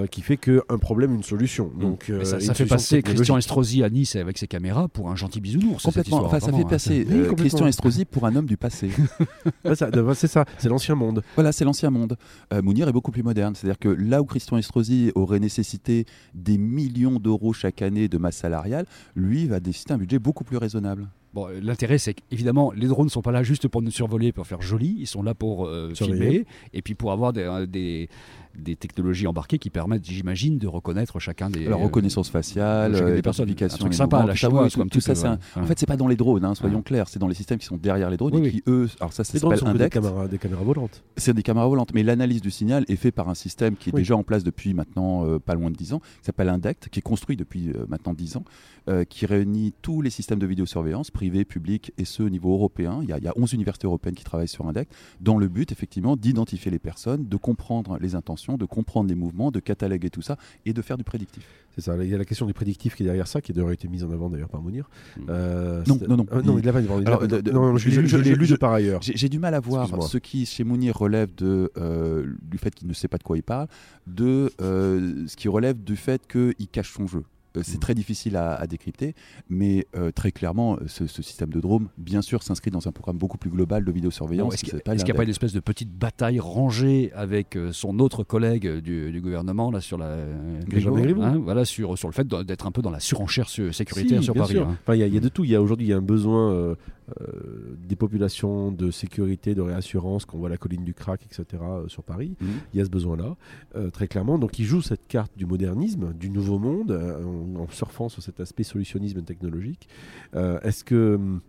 qui 0.09 0.21
fait 0.21 0.37
qu'un 0.37 0.77
problème, 0.79 1.15
une 1.15 1.23
solution. 1.23 1.71
Mm. 1.75 1.79
Donc, 1.79 2.11
ça, 2.23 2.53
fait 2.53 2.65
passer 2.65 3.01
Christian 3.01 3.37
Estrosi 3.37 3.83
à 3.83 3.89
Nice 3.89 4.15
avec 4.15 4.37
ses 4.37 4.47
caméras 4.47 4.87
pour 4.87 5.09
un 5.09 5.15
gentil 5.15 5.41
bisounours. 5.41 5.83
Complètement. 5.83 6.25
enfin, 6.25 6.39
ça 6.39 6.51
fait 6.51 6.63
hein. 6.63 6.67
passer 6.69 7.07
Christian 7.35 7.67
Estrosi 7.67 8.05
pour 8.05 8.25
un 8.25 8.35
homme 8.35 8.45
du 8.45 8.57
passé. 8.57 8.89
c'est 10.13 10.27
ça, 10.27 10.45
c'est 10.57 10.69
l'ancien 10.69 10.95
monde. 10.95 11.23
Voilà, 11.35 11.51
c'est 11.51 11.65
l'ancien 11.65 11.89
monde. 11.89 12.17
Mounir 12.63 12.87
est 12.87 12.93
beaucoup 12.93 13.11
plus 13.11 13.23
moderne. 13.23 13.55
C'est-à-dire 13.55 13.79
que 13.79 13.89
là 13.89 14.21
où 14.21 14.25
Christian 14.25 14.57
Estrosi 14.57 15.11
aurait 15.15 15.39
nécessité 15.39 16.05
des 16.33 16.57
millions 16.57 17.19
d'euros 17.19 17.53
chaque 17.53 17.81
année 17.81 18.07
de 18.07 18.17
masse 18.17 18.37
salariale, 18.37 18.85
lui 19.15 19.47
va 19.47 19.59
décider 19.59 19.78
c'est 19.79 19.91
un 19.91 19.97
budget 19.97 20.19
beaucoup 20.19 20.43
plus 20.43 20.57
raisonnable. 20.57 21.07
Bon, 21.33 21.47
euh, 21.47 21.59
l'intérêt, 21.61 21.97
c'est 21.97 22.13
qu'évidemment, 22.13 22.71
les 22.71 22.87
drones 22.87 23.05
ne 23.05 23.11
sont 23.11 23.21
pas 23.21 23.31
là 23.31 23.43
juste 23.43 23.67
pour 23.67 23.81
nous 23.81 23.91
survoler, 23.91 24.31
pour 24.31 24.47
faire 24.47 24.61
joli. 24.61 24.95
Ils 24.99 25.07
sont 25.07 25.21
là 25.21 25.33
pour 25.33 25.67
euh, 25.67 25.93
filmer 25.93 26.45
et 26.73 26.81
puis 26.81 26.95
pour 26.95 27.11
avoir 27.11 27.33
des, 27.33 27.43
euh, 27.43 27.65
des, 27.65 28.09
des 28.55 28.75
technologies 28.75 29.27
embarquées 29.27 29.59
qui 29.59 29.69
permettent, 29.69 30.05
j'imagine, 30.05 30.57
de 30.57 30.67
reconnaître 30.67 31.19
chacun 31.19 31.49
des. 31.49 31.65
La 31.65 31.75
reconnaissance 31.75 32.29
faciale, 32.29 32.95
euh, 32.95 33.15
des 33.15 33.21
personnes. 33.21 33.49
Un 33.49 33.67
truc 33.67 33.93
sympa, 33.93 34.25
la 34.25 34.35
Chinoise, 34.35 34.73
tout, 34.73 34.83
tout 34.85 34.99
ça. 34.99 35.37
En 35.55 35.65
fait, 35.65 35.79
c'est 35.79 35.85
pas 35.85 35.97
dans 35.97 36.07
les 36.07 36.15
drones, 36.15 36.45
hein, 36.45 36.55
soyons 36.55 36.81
clairs, 36.81 37.07
c'est 37.07 37.19
dans 37.19 37.27
les 37.27 37.35
systèmes 37.35 37.59
qui 37.59 37.65
sont 37.65 37.77
derrière 37.77 38.09
les 38.09 38.17
drones 38.17 38.43
et 38.43 38.51
qui, 38.51 38.63
eux. 38.67 38.89
Alors, 38.99 39.13
ça, 39.13 39.23
c'est 39.23 39.39
des 39.41 39.89
caméras, 39.89 40.27
des 40.27 40.37
caméras 40.37 40.63
volantes. 40.63 41.03
C'est 41.17 41.33
des 41.33 41.43
caméras 41.43 41.67
volantes, 41.67 41.93
mais 41.93 42.03
l'analyse 42.03 42.41
du 42.41 42.51
signal 42.51 42.85
est 42.87 42.95
faite 42.95 43.15
par 43.15 43.29
un 43.29 43.35
système 43.35 43.75
qui 43.75 43.89
est 43.89 43.93
déjà 43.93 44.15
en 44.15 44.23
place 44.23 44.43
depuis 44.43 44.73
maintenant 44.73 45.25
euh, 45.25 45.39
pas 45.39 45.55
loin 45.55 45.69
de 45.69 45.75
10 45.75 45.93
ans, 45.93 45.99
qui 45.99 46.25
s'appelle 46.25 46.49
Indect, 46.49 46.89
qui 46.89 46.99
est 46.99 47.03
construit 47.03 47.35
depuis 47.35 47.69
euh, 47.69 47.85
maintenant 47.87 48.13
10 48.13 48.37
ans, 48.37 48.43
qui 49.07 49.27
réunit 49.27 49.71
tous 49.83 50.01
les 50.01 50.09
systèmes 50.09 50.39
de 50.39 50.47
vidéosurveillance, 50.47 51.11
privés, 51.11 51.45
publics 51.45 51.93
et 51.99 52.05
ceux 52.05 52.23
au 52.23 52.29
niveau 52.29 52.53
européen. 52.53 53.01
Il 53.03 53.09
y, 53.09 53.13
a, 53.13 53.19
il 53.19 53.23
y 53.23 53.27
a 53.27 53.33
11 53.35 53.53
universités 53.53 53.85
européennes 53.85 54.15
qui 54.15 54.23
travaillent 54.23 54.47
sur 54.47 54.67
Indect, 54.67 54.91
dans 55.21 55.37
le 55.37 55.47
but, 55.47 55.71
effectivement, 55.71 56.15
d'identifier 56.15 56.71
les 56.71 56.79
personnes, 56.79 57.27
de 57.27 57.37
comprendre 57.37 57.99
les 58.01 58.15
intentions, 58.15 58.38
de 58.47 58.65
comprendre 58.65 59.09
les 59.09 59.15
mouvements, 59.15 59.51
de 59.51 59.59
cataloguer 59.59 60.09
tout 60.09 60.21
ça 60.21 60.37
et 60.65 60.73
de 60.73 60.81
faire 60.81 60.97
du 60.97 61.03
prédictif. 61.03 61.43
C'est 61.75 61.81
ça. 61.81 61.95
Il 62.01 62.09
y 62.09 62.15
a 62.15 62.17
la 62.17 62.25
question 62.25 62.45
du 62.45 62.53
prédictif 62.53 62.95
qui 62.95 63.03
est 63.03 63.05
derrière 63.05 63.27
ça, 63.27 63.41
qui 63.41 63.57
aurait 63.59 63.73
été 63.73 63.87
mise 63.87 64.03
en 64.03 64.11
avant 64.11 64.29
d'ailleurs 64.29 64.49
par 64.49 64.61
Mounir. 64.61 64.89
Hmm. 65.17 65.25
Euh, 65.29 65.83
non, 65.87 65.99
non, 66.07 66.17
non, 66.17 66.25
euh, 66.31 66.41
non, 66.41 66.57
il 66.57 66.65
l'a 66.65 67.51
Non, 67.51 67.77
je, 67.77 68.17
l'ai 68.17 68.35
lu 68.35 68.47
de 68.47 68.55
par 68.55 68.73
ailleurs. 68.73 69.01
J'ai 69.01 69.29
du 69.29 69.39
mal 69.39 69.53
à 69.53 69.59
voir 69.59 70.03
ce 70.03 70.17
qui, 70.17 70.45
chez 70.45 70.63
Mounir, 70.63 70.97
relève 70.97 71.33
de, 71.35 71.71
euh, 71.77 72.25
du 72.41 72.57
fait 72.57 72.73
qu'il 72.73 72.87
ne 72.87 72.93
sait 72.93 73.07
pas 73.07 73.17
de 73.17 73.23
quoi 73.23 73.37
il 73.37 73.43
parle, 73.43 73.67
de 74.07 74.51
ce 74.59 75.35
qui 75.35 75.47
relève 75.47 75.83
du 75.83 75.95
fait 75.95 76.27
qu'il 76.27 76.67
cache 76.71 76.93
son 76.93 77.07
jeu. 77.07 77.23
Euh, 77.57 77.61
c'est 77.63 77.77
mm. 77.77 77.79
très 77.79 77.95
difficile 77.95 78.35
à, 78.35 78.65
décrypter, 78.67 79.15
mais 79.49 79.87
euh, 79.95 80.11
très 80.11 80.31
clairement, 80.31 80.75
euh, 80.75 80.87
ce, 80.87 81.07
système 81.07 81.49
de 81.49 81.59
drone, 81.59 81.87
bien 81.97 82.21
sûr, 82.21 82.43
s'inscrit 82.43 82.71
dans 82.71 82.87
un 82.87 82.91
programme 82.91 83.17
beaucoup 83.17 83.37
plus 83.37 83.49
global 83.49 83.83
de 83.83 83.91
vidéosurveillance. 83.91 84.53
Est-ce 84.53 84.63
qu'il 84.63 84.75
n'y 84.75 85.11
a, 85.11 85.13
pas 85.13 85.23
une 85.23 85.29
espèce 85.29 85.53
de 85.53 85.59
petite 85.59 85.91
bataille 85.91 86.39
rangée 86.39 87.11
avec 87.15 87.57
son 87.71 87.99
autre 87.99 88.23
collègue 88.23 88.67
du, 88.79 89.19
gouvernement 89.19 89.69
là 89.69 89.81
sur 89.81 89.97
la 89.97 90.15
hein, 90.15 91.41
voilà 91.43 91.65
sur 91.65 91.97
sur 91.97 92.07
le 92.07 92.13
fait 92.13 92.25
d'être 92.25 92.67
un 92.67 92.71
peu 92.71 92.81
dans 92.81 92.89
la 92.89 93.01
surenchère 93.01 93.49
sécuritaire 93.49 94.23
sur 94.23 94.33
Paris. 94.33 94.57
Hein. 94.57 94.77
il 94.93 94.95
y, 94.95 95.17
a 95.17 95.19
de 95.19 95.29
tout. 95.29 95.43
Il 95.43 95.51
y 95.51 95.55
a 95.55 95.61
aujourd'hui 95.61 95.87
il 95.87 95.89
y 95.89 95.93
a 95.93 95.97
un 95.97 96.01
besoin 96.01 96.51
euh, 96.51 96.75
des 97.77 97.95
populations 97.95 98.71
de 98.71 98.91
sécurité, 98.91 99.55
de 99.55 99.61
réassurance, 99.61 100.25
qu'on 100.25 100.37
voit 100.37 100.49
la 100.49 100.57
colline 100.57 100.83
du 100.83 100.93
crack, 100.93 101.21
etc. 101.25 101.45
Euh, 101.61 101.87
sur 101.87 102.03
Paris. 102.03 102.35
Mhm. 102.39 102.47
Il 102.73 102.77
y 102.77 102.81
a 102.81 102.85
ce 102.85 102.89
besoin-là, 102.89 103.35
euh, 103.75 103.89
très 103.89 104.07
clairement. 104.07 104.37
Donc 104.37 104.59
il 104.59 104.65
joue 104.65 104.81
cette 104.81 105.07
carte 105.07 105.31
du 105.37 105.45
modernisme, 105.45 106.13
du 106.13 106.29
nouveau 106.29 106.59
monde, 106.59 106.91
en, 106.91 107.67
surfant 107.69 108.09
sur 108.09 108.21
cet 108.21 108.39
aspect 108.39 108.63
solutionnisme 108.63 109.21
technologique. 109.21 109.87
Est-ce 110.33 110.83
que 110.83 111.15
hum, 111.15 111.41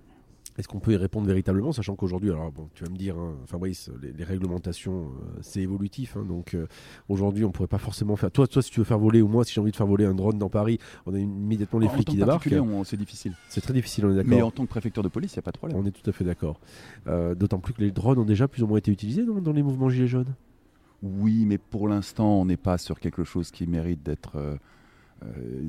est-ce 0.60 0.68
qu'on 0.68 0.78
peut 0.78 0.92
y 0.92 0.96
répondre 0.96 1.26
véritablement, 1.26 1.72
sachant 1.72 1.96
qu'aujourd'hui, 1.96 2.30
alors 2.30 2.52
bon, 2.52 2.68
tu 2.74 2.84
vas 2.84 2.90
me 2.90 2.96
dire, 2.96 3.18
hein, 3.18 3.34
Fabrice, 3.46 3.90
les, 4.02 4.24
réglementations, 4.24 5.06
euh, 5.06 5.38
c'est 5.40 5.60
évolutif, 5.60 6.16
hein, 6.16 6.24
donc 6.24 6.54
euh, 6.54 6.66
aujourd'hui, 7.08 7.44
on 7.44 7.50
pourrait 7.50 7.66
pas 7.66 7.78
forcément 7.78 8.14
faire. 8.16 8.30
Toi, 8.30 8.46
toi, 8.46 8.62
si 8.62 8.70
tu 8.70 8.80
veux 8.80 8.84
faire 8.84 8.98
voler, 8.98 9.22
ou 9.22 9.28
moi, 9.28 9.44
si 9.44 9.54
j'ai 9.54 9.60
envie 9.60 9.70
de 9.70 9.76
faire 9.76 9.86
voler 9.86 10.04
un 10.04 10.14
drone 10.14 10.38
dans 10.38 10.50
Paris, 10.50 10.78
on 11.06 11.14
a 11.14 11.18
immédiatement 11.18 11.80
les 11.80 11.88
flics 11.88 12.08
qui 12.08 12.16
débarquent. 12.16 12.48
C'est 12.84 12.96
difficile. 12.96 13.32
C'est 13.48 13.60
très 13.60 13.72
difficile, 13.72 14.04
on 14.06 14.12
est 14.12 14.16
d'accord. 14.16 14.30
Mais 14.30 14.42
en 14.42 14.50
tant 14.50 14.64
que 14.64 14.68
préfecture 14.68 15.02
de 15.02 15.08
police, 15.08 15.34
il 15.34 15.38
n'y 15.38 15.40
a 15.40 15.42
pas 15.42 15.52
de 15.52 15.58
problème. 15.58 15.78
On 15.78 15.86
est 15.86 15.90
tout 15.90 16.08
à 16.08 16.12
fait 16.12 16.24
d'accord. 16.24 16.60
Euh, 17.06 17.34
d'autant 17.34 17.58
plus 17.58 17.72
que 17.72 17.80
les 17.80 17.90
drones 17.90 18.18
ont 18.18 18.24
déjà 18.24 18.46
plus 18.46 18.62
ou 18.62 18.66
moins 18.66 18.78
été 18.78 18.92
utilisés 18.92 19.24
dans, 19.24 19.52
les 19.52 19.62
mouvements 19.62 19.88
Gilets 19.88 20.06
jaunes. 20.06 20.34
Oui, 21.02 21.46
mais 21.46 21.56
pour 21.58 21.88
l'instant, 21.88 22.40
on 22.40 22.44
n'est 22.44 22.58
pas 22.58 22.76
sur 22.76 23.00
quelque 23.00 23.24
chose 23.24 23.50
qui 23.50 23.66
mérite 23.66 24.02
d'être. 24.02 24.58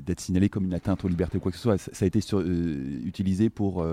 d'être 0.06 0.20
signalé 0.20 0.50
comme 0.50 0.66
une 0.66 0.74
atteinte 0.74 1.06
aux 1.06 1.08
libertés 1.08 1.38
ou 1.38 1.42
quoi 1.42 1.52
que 1.52 1.58
ce 1.58 1.64
soit. 1.64 1.78
Ça, 1.78 2.04
a 2.04 2.06
été 2.06 2.20
utilisé 3.06 3.50
pour 3.50 3.86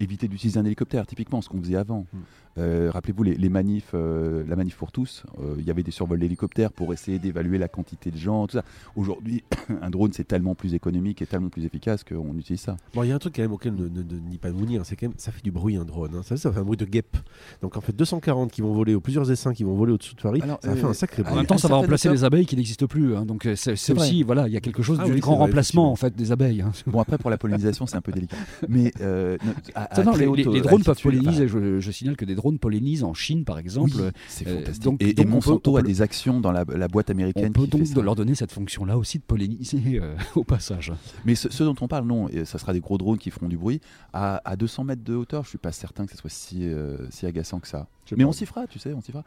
éviter 0.00 0.28
d'utiliser 0.28 0.58
un 0.58 0.64
hélicoptère, 0.64 1.06
typiquement 1.06 1.42
ce 1.42 1.48
qu'on 1.48 1.60
faisait 1.60 1.76
avant. 1.76 2.06
Hmm. 2.12 2.18
Euh, 2.58 2.90
rappelez-vous 2.92 3.22
les, 3.22 3.48
manifs, 3.48 3.90
euh, 3.92 4.42
la 4.48 4.56
manif 4.56 4.76
pour 4.76 4.90
tous, 4.90 5.24
euh, 5.40 5.56
il 5.58 5.66
y 5.66 5.70
avait 5.70 5.82
des 5.82 5.90
survols 5.90 6.18
d'hélicoptères 6.18 6.72
pour 6.72 6.92
essayer 6.94 7.18
d'évaluer 7.18 7.58
la 7.58 7.68
quantité 7.68 8.10
de 8.10 8.16
gens, 8.16 8.46
tout 8.46 8.56
ça. 8.56 8.64
Aujourd'hui, 8.94 9.44
un 9.82 9.90
drone 9.90 10.12
c'est 10.14 10.26
tellement 10.26 10.54
plus 10.54 10.74
économique 10.74 11.20
et 11.20 11.26
tellement 11.26 11.50
plus 11.50 11.66
efficace 11.66 12.02
qu'on 12.02 12.36
utilise 12.38 12.62
ça. 12.62 12.76
Bon, 12.94 13.02
il 13.02 13.10
y 13.10 13.12
a 13.12 13.14
un 13.14 13.18
truc 13.18 13.36
quand 13.36 13.42
même 13.42 13.52
auquel 13.52 13.74
ne, 13.74 14.02
nie 14.30 14.38
pas 14.38 14.50
Mounir, 14.50 14.86
c'est 14.86 14.96
quand 14.96 15.08
même 15.08 15.16
ça 15.18 15.32
fait 15.32 15.42
du 15.42 15.50
bruit 15.50 15.76
un 15.76 15.84
drone. 15.84 16.14
Hein. 16.14 16.22
Ça, 16.22 16.36
ça 16.38 16.50
fait 16.50 16.60
un 16.60 16.64
bruit 16.64 16.78
de 16.78 16.86
guêpe. 16.86 17.18
Donc 17.60 17.76
en 17.76 17.82
fait 17.82 17.94
240 17.94 18.50
qui 18.50 18.62
vont 18.62 18.72
voler, 18.72 18.94
ou 18.94 19.00
plusieurs 19.02 19.30
essaims 19.30 19.52
qui 19.52 19.64
vont 19.64 19.74
voler 19.74 19.92
au-dessus 19.92 20.14
de 20.14 20.22
Paris, 20.22 20.40
ça 20.62 20.74
fait 20.74 20.84
un 20.84 20.94
sacré 20.94 21.22
bruit. 21.22 21.34
En 21.34 21.36
même 21.36 21.46
temps, 21.46 21.58
ça 21.58 21.68
va 21.68 21.76
remplacer 21.76 22.08
les 22.08 22.24
abeilles 22.24 22.46
qui 22.46 22.56
n'existent 22.56 22.86
plus. 22.86 23.14
Hein. 23.14 23.26
Donc 23.26 23.46
c'est 23.54 23.92
aussi, 23.92 24.22
voilà, 24.22 24.48
il 24.48 24.54
y 24.54 24.56
a 24.56 24.60
quelque 24.60 24.82
chose 24.82 24.98
ah 25.02 25.04
du 25.04 25.20
grand 25.20 25.36
remplacement 25.36 25.92
en 25.92 25.96
fait 25.96 26.16
des 26.16 26.32
abeilles. 26.32 26.62
Hein. 26.62 26.72
Bon 26.86 27.00
après 27.00 27.18
pour 27.18 27.28
la 27.28 27.36
pollinisation 27.36 27.86
c'est 27.86 27.96
un 27.96 28.00
peu 28.00 28.12
délicat. 28.12 28.36
Mais 28.68 28.92
les, 30.16 30.60
drones 30.60 30.82
peuvent 30.82 31.00
polliniser. 31.00 31.48
Je, 31.48 31.90
signale 31.90 32.16
que 32.16 32.24
des 32.24 32.34
drones 32.34 32.58
pollinisent 32.58 33.04
en 33.04 33.14
Chine, 33.14 33.44
par 33.44 33.58
exemple. 33.58 33.96
c'est 34.28 34.46
euh, 34.46 34.58
fantastique. 34.58 34.82
donc, 34.82 35.02
et, 35.02 35.24
Monsanto 35.24 35.76
a 35.76 35.82
des 35.82 36.02
actions 36.02 36.40
dans 36.40 36.52
la, 36.52 36.64
boîte 36.88 37.10
américaine. 37.10 37.52
On 37.56 37.60
peut 37.60 37.66
donc 37.66 37.94
leur 37.96 38.14
donner 38.14 38.34
cette 38.34 38.52
fonction-là 38.52 38.98
aussi 38.98 39.18
de 39.18 39.24
polliniser 39.24 40.00
euh, 40.00 40.14
au 40.34 40.44
passage. 40.44 40.92
Mais 41.24 41.34
ce, 41.34 41.62
dont 41.64 41.74
on 41.80 41.88
parle, 41.88 42.06
non, 42.06 42.28
et 42.28 42.44
ça 42.44 42.58
sera 42.58 42.72
des 42.72 42.80
gros 42.80 42.98
drones 42.98 43.18
qui 43.18 43.30
feront 43.30 43.48
du 43.48 43.56
bruit. 43.56 43.80
À, 44.12 44.56
200 44.56 44.84
mètres 44.84 45.04
de 45.04 45.14
hauteur, 45.14 45.44
je 45.44 45.50
suis 45.50 45.58
pas 45.58 45.72
certain 45.72 46.06
que 46.06 46.12
ce 46.12 46.18
soit 46.18 46.30
si, 46.30 46.66
euh, 46.66 46.96
si 47.10 47.26
agaçant 47.26 47.60
que 47.60 47.68
ça. 47.68 47.88
Mais 48.16 48.24
on 48.24 48.32
s'y 48.32 48.46
fera, 48.46 48.66
tu 48.66 48.78
sais, 48.78 48.92
on 48.92 49.00
s'y 49.00 49.12
fera. 49.12 49.24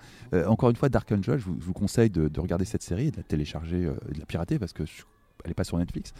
encore 0.48 0.69
une 0.69 0.75
fois, 0.75 0.89
Dark 0.89 1.12
Angel, 1.12 1.39
je 1.39 1.45
vous, 1.45 1.74
conseille 1.74 2.10
de, 2.10 2.39
regarder 2.39 2.65
cette 2.65 2.83
série 2.83 3.07
et 3.07 3.12
de 3.12 3.17
la 3.17 3.24
télécharger 3.24 3.81
de 3.81 4.19
la 4.19 4.25
pirater 4.25 4.57
parce 4.57 4.74
que 4.74 4.83
elle 5.43 5.51
n'est 5.51 5.55
pas 5.55 5.63
sur 5.63 5.77
Netflix. 5.77 6.13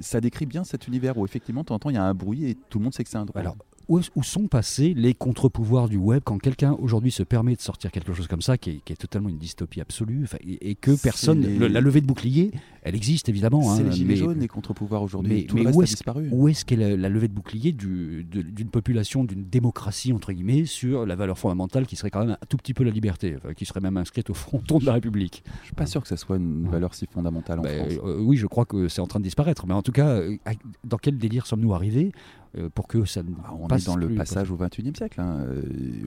ça 0.00 0.20
décrit 0.20 0.46
bien 0.46 0.64
cet 0.64 0.88
univers 0.88 1.16
où 1.16 1.24
effectivement, 1.24 1.62
de 1.62 1.66
temps 1.66 1.76
en 1.76 1.78
temps, 1.78 1.90
il 1.90 1.96
y 1.96 1.98
a 1.98 2.04
un 2.04 2.14
bruit 2.14 2.44
et 2.44 2.56
tout 2.68 2.78
le 2.78 2.84
monde 2.84 2.94
sait 2.94 3.04
que 3.04 3.10
c'est 3.10 3.18
un 3.18 3.24
drone. 3.24 3.40
Alors, 3.40 3.56
où, 3.88 4.00
sont 4.22 4.48
passés 4.48 4.94
les 4.96 5.14
contre-pouvoirs 5.14 5.88
du 5.88 5.96
web 5.96 6.22
quand 6.24 6.38
quelqu'un 6.38 6.72
aujourd'hui 6.72 7.12
se 7.12 7.22
permet 7.22 7.54
de 7.54 7.60
sortir 7.60 7.92
quelque 7.92 8.12
chose 8.12 8.26
comme 8.26 8.42
ça, 8.42 8.58
qui 8.58 8.82
est, 8.86 8.96
totalement 8.96 9.28
une 9.28 9.38
dystopie 9.38 9.80
absolue, 9.80 10.26
et, 10.44 10.74
que 10.74 11.00
personne. 11.00 11.40
la 11.58 11.80
levée 11.80 12.00
de 12.00 12.06
bouclier, 12.06 12.50
elle 12.86 12.94
existe 12.94 13.28
évidemment. 13.28 13.62
C'est 13.62 13.82
hein, 13.82 13.86
les 13.86 13.92
gilets 13.92 14.16
jaunes, 14.16 14.38
les 14.38 14.48
contre-pouvoirs 14.48 15.02
aujourd'hui. 15.02 15.48
Mais, 15.52 15.74
où 15.74 15.82
est-ce, 15.82 15.90
disparu. 15.90 16.28
Où 16.30 16.48
est-ce 16.48 16.64
qu'est 16.64 16.76
la, 16.76 17.08
levée 17.08 17.26
de 17.28 17.32
bouclier 17.32 17.72
d'une 17.72 18.70
population, 18.70 19.24
d'une 19.24 19.44
démocratie, 19.44 20.12
entre 20.12 20.32
guillemets, 20.32 20.64
sur 20.66 21.04
la 21.04 21.16
valeur 21.16 21.36
fondamentale 21.36 21.86
qui 21.86 21.96
serait 21.96 22.10
quand 22.10 22.20
même 22.20 22.36
un 22.40 22.46
tout 22.48 22.56
petit 22.56 22.74
peu 22.74 22.84
la 22.84 22.92
liberté, 22.92 23.36
qui 23.56 23.66
serait 23.66 23.80
même 23.80 23.96
inscrite 23.96 24.30
au 24.30 24.34
fronton 24.34 24.78
de 24.78 24.86
la 24.86 24.92
République? 24.92 25.42
Je 25.62 25.66
suis 25.66 25.74
pas 25.74 25.86
sûr 25.86 26.00
que 26.00 26.08
ça 26.08 26.16
soit 26.16 26.36
une 26.36 26.68
valeur 26.68 26.94
si 26.94 27.06
fondamentale 27.06 27.58
en 27.58 27.62
ben, 27.62 27.90
France. 27.90 28.00
Euh, 28.04 28.20
oui, 28.20 28.36
je 28.36 28.46
crois 28.46 28.64
que 28.64 28.88
c'est 28.88 29.00
en 29.00 29.06
train 29.06 29.18
de 29.18 29.24
disparaître. 29.24 29.66
Mais 29.66 29.74
en 29.74 29.82
tout 29.82 29.92
cas, 29.92 30.08
euh, 30.08 30.36
dans 30.84 30.98
quel 30.98 31.18
délire 31.18 31.46
sommes-nous 31.46 31.74
arrivés 31.74 32.12
euh, 32.56 32.68
pour 32.74 32.86
que 32.86 33.04
ça 33.04 33.22
ah, 33.44 33.52
On 33.58 33.68
est 33.68 33.86
dans 33.86 33.96
le 33.96 34.14
passage 34.14 34.50
au 34.50 34.56
XXIe 34.56 34.92
siècle. 34.96 35.20
Hein. 35.20 35.46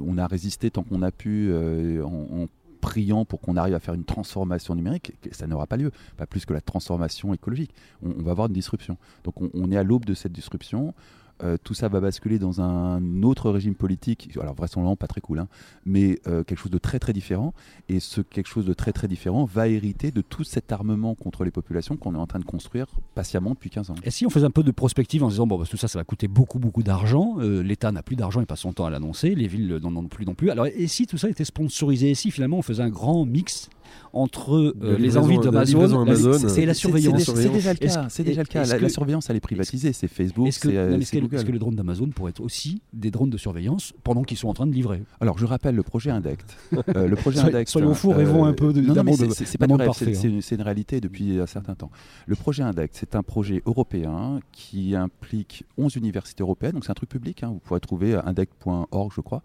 On 0.05 0.17
a 0.17 0.27
résisté 0.27 0.71
tant 0.71 0.83
qu'on 0.83 1.01
a 1.01 1.11
pu 1.11 1.49
euh, 1.51 2.03
en, 2.03 2.47
priant 2.79 3.25
pour 3.25 3.41
qu'on 3.41 3.57
arrive 3.57 3.75
à 3.75 3.79
faire 3.79 3.93
une 3.93 4.05
transformation 4.05 4.75
numérique, 4.75 5.13
ça 5.31 5.47
n'aura 5.47 5.67
pas 5.67 5.77
lieu, 5.77 5.91
pas 6.17 6.25
plus 6.25 6.45
que 6.45 6.53
la 6.53 6.61
transformation 6.61 7.33
écologique. 7.33 7.73
On, 8.01 8.23
va 8.23 8.31
avoir 8.31 8.47
une 8.47 8.53
disruption. 8.53 8.97
Donc 9.23 9.35
on, 9.41 9.71
est 9.71 9.77
à 9.77 9.83
l'aube 9.83 10.05
de 10.05 10.13
cette 10.13 10.31
disruption. 10.31 10.93
Euh, 11.43 11.57
tout 11.63 11.73
ça 11.73 11.87
va 11.87 11.99
basculer 11.99 12.39
dans 12.39 12.61
un 12.61 13.23
autre 13.23 13.49
régime 13.49 13.75
politique, 13.75 14.29
alors 14.39 14.55
vraisemblablement 14.55 14.95
pas 14.95 15.07
très 15.07 15.21
cool, 15.21 15.39
hein, 15.39 15.47
mais 15.85 16.19
euh, 16.27 16.43
quelque 16.43 16.59
chose 16.59 16.71
de 16.71 16.77
très 16.77 16.99
très 16.99 17.13
différent. 17.13 17.53
Et 17.87 17.99
ce 17.99 18.21
quelque 18.21 18.47
chose 18.47 18.65
de 18.65 18.73
très 18.73 18.91
très 18.91 19.07
différent 19.07 19.45
va 19.45 19.67
hériter 19.67 20.11
de 20.11 20.21
tout 20.21 20.43
cet 20.43 20.71
armement 20.71 21.15
contre 21.15 21.43
les 21.43 21.51
populations 21.51 21.97
qu'on 21.97 22.15
est 22.15 22.19
en 22.19 22.27
train 22.27 22.39
de 22.39 22.45
construire 22.45 22.87
patiemment 23.15 23.51
depuis 23.51 23.69
15 23.69 23.91
ans. 23.91 23.95
Et 24.03 24.11
si 24.11 24.25
on 24.25 24.29
faisait 24.29 24.45
un 24.45 24.51
peu 24.51 24.63
de 24.63 24.71
prospective 24.71 25.23
en 25.23 25.29
disant, 25.29 25.47
bon, 25.47 25.57
bah, 25.57 25.65
tout 25.69 25.77
ça, 25.77 25.87
ça 25.87 25.99
va 25.99 26.03
coûter 26.03 26.27
beaucoup 26.27 26.59
beaucoup 26.59 26.83
d'argent, 26.83 27.35
euh, 27.39 27.61
l'État 27.63 27.91
n'a 27.91 28.03
plus 28.03 28.15
d'argent 28.15 28.41
et 28.41 28.45
passe 28.45 28.59
son 28.59 28.73
temps 28.73 28.85
à 28.85 28.89
l'annoncer, 28.89 29.35
les 29.35 29.47
villes 29.47 29.79
n'en 29.81 29.95
ont 29.95 30.07
plus 30.07 30.25
non 30.25 30.35
plus. 30.35 30.49
Alors, 30.49 30.67
et 30.67 30.87
si 30.87 31.07
tout 31.07 31.17
ça 31.17 31.29
était 31.29 31.45
sponsorisé, 31.45 32.11
et 32.11 32.15
si 32.15 32.31
finalement 32.31 32.57
on 32.57 32.61
faisait 32.61 32.83
un 32.83 32.89
grand 32.89 33.25
mix 33.25 33.69
entre 34.13 34.55
euh, 34.55 34.97
les 34.97 35.17
envies 35.17 35.37
d'Amazon 35.37 36.05
c'est 36.47 36.65
la 36.65 36.73
surveillance. 36.73 37.23
C'est 37.23 37.49
déjà 37.49 37.73
le 37.73 37.79
cas. 37.79 38.07
C'est 38.09 38.23
déjà 38.23 38.41
le 38.41 38.47
cas? 38.47 38.65
La, 38.65 38.89
surveillance, 38.89 39.29
elle 39.29 39.35
est 39.35 39.41
privatisée. 39.41 39.93
C'est 39.93 40.07
Facebook, 40.07 40.47
est-ce 40.47 40.59
que, 40.59 40.69
euh, 40.69 40.99
est 40.99 41.11
que, 41.11 41.43
que, 41.43 41.51
les 41.51 41.59
drones 41.59 41.75
d'Amazon 41.75 42.07
pourraient 42.07 42.31
être 42.31 42.41
aussi 42.41 42.81
des 42.93 43.11
drones 43.11 43.29
de 43.29 43.37
surveillance 43.37 43.93
pendant 44.03 44.23
qu'ils 44.23 44.37
sont 44.37 44.47
en 44.47 44.53
train 44.53 44.67
de 44.67 44.73
livrer? 44.73 45.03
Alors, 45.21 45.37
je 45.37 45.45
rappelle 45.45 45.75
le 45.75 45.83
projet 45.83 46.11
Indect. 46.11 46.57
Euh, 46.95 47.07
le 47.07 47.15
projet 47.15 47.39
Indect. 47.39 47.69
Soyons 47.69 47.93
fous, 47.93 48.09
rêvons 48.09 48.45
un 48.45 48.53
peu 48.53 48.73
de. 48.73 48.81
Non, 48.81 49.03
non 49.03 49.13
c'est 49.13 49.57
pas 49.57 49.67
de 49.67 50.41
c'est 50.41 50.55
une 50.55 50.61
réalité 50.61 51.01
depuis 51.01 51.39
un 51.39 51.45
certain 51.45 51.75
temps. 51.75 51.91
Le 52.25 52.35
projet 52.35 52.63
Indect, 52.63 52.95
c'est 52.97 53.15
un 53.15 53.21
projet 53.21 53.61
européen 53.65 54.39
qui 54.51 54.95
implique 54.95 55.65
11 55.77 55.95
universités 55.97 56.41
européennes. 56.41 56.73
Donc, 56.73 56.85
c'est 56.85 56.91
un 56.91 56.95
truc 56.95 57.09
public. 57.09 57.43
Hein. 57.43 57.49
Vous 57.49 57.59
pourrez 57.59 57.79
trouver 57.79 58.15
indect.org, 58.15 59.11
je 59.15 59.21
crois. 59.21 59.43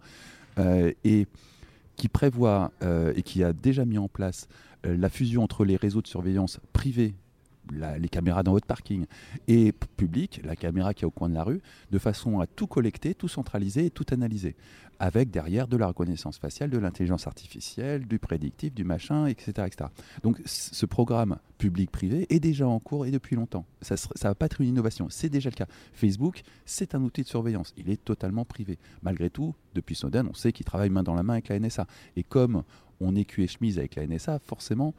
et 1.03 1.27
qui 1.95 2.09
prévoit 2.09 2.71
et 3.15 3.21
qui 3.23 3.43
a 3.43 3.53
déjà 3.53 3.85
mis 3.85 3.97
en 3.97 4.07
place 4.07 4.47
euh, 4.85 4.97
la 4.97 5.09
fusion 5.09 5.43
entre 5.43 5.65
les 5.65 5.75
réseaux 5.75 6.01
de 6.01 6.07
surveillance 6.07 6.59
privés 6.73 7.15
les 7.71 8.09
caméras 8.09 8.43
dans 8.43 8.51
votre 8.51 8.67
parking 8.67 9.05
et 9.47 9.73
public, 9.97 10.41
la 10.43 10.55
caméra 10.55 10.93
qui 10.93 11.03
est 11.03 11.07
au 11.07 11.11
coin 11.11 11.29
de 11.29 11.33
la 11.33 11.43
rue, 11.43 11.61
de 11.91 11.99
façon 11.99 12.39
à 12.39 12.47
tout 12.47 12.67
collecter, 12.67 13.13
tout 13.15 13.27
centraliser 13.27 13.85
et 13.85 13.89
tout 13.89 14.05
analyser, 14.11 14.55
avec 14.99 15.29
derrière 15.29 15.67
de 15.67 15.77
la 15.77 15.87
reconnaissance 15.87 16.37
faciale, 16.37 16.69
de 16.69 16.77
l'intelligence 16.77 17.27
artificielle, 17.27 18.05
du 18.05 18.19
prédictif, 18.19 18.73
du 18.73 18.83
machin, 18.83 19.27
etc. 19.27 19.67
etc. 19.67 19.89
Donc 20.23 20.41
ce 20.45 20.85
programme 20.85 21.37
public-privé 21.57 22.27
est 22.29 22.39
déjà 22.39 22.67
en 22.67 22.79
cours 22.79 23.05
et 23.05 23.11
depuis 23.11 23.35
longtemps. 23.35 23.65
Ça 23.81 23.95
ne 23.95 24.23
va 24.23 24.35
pas 24.35 24.45
être 24.45 24.61
une 24.61 24.67
innovation, 24.67 25.07
c'est 25.09 25.29
déjà 25.29 25.49
le 25.49 25.55
cas. 25.55 25.67
Facebook, 25.93 26.43
c'est 26.65 26.95
un 26.95 27.01
outil 27.01 27.23
de 27.23 27.27
surveillance, 27.27 27.73
il 27.77 27.89
est 27.89 28.03
totalement 28.03 28.45
privé. 28.45 28.77
Malgré 29.01 29.29
tout, 29.29 29.55
depuis 29.73 29.95
Snowden, 29.95 30.27
on 30.29 30.33
sait 30.33 30.51
qu'il 30.51 30.65
travaille 30.65 30.89
main 30.89 31.03
dans 31.03 31.15
la 31.15 31.23
main 31.23 31.33
avec 31.33 31.49
la 31.49 31.59
NSA. 31.59 31.87
Et 32.15 32.23
comme 32.23 32.63
on 32.99 33.15
est 33.15 33.25
cul 33.25 33.43
et 33.43 33.47
chemise 33.47 33.77
avec 33.77 33.95
la 33.95 34.07
NSA, 34.07 34.39
forcément, 34.39 34.93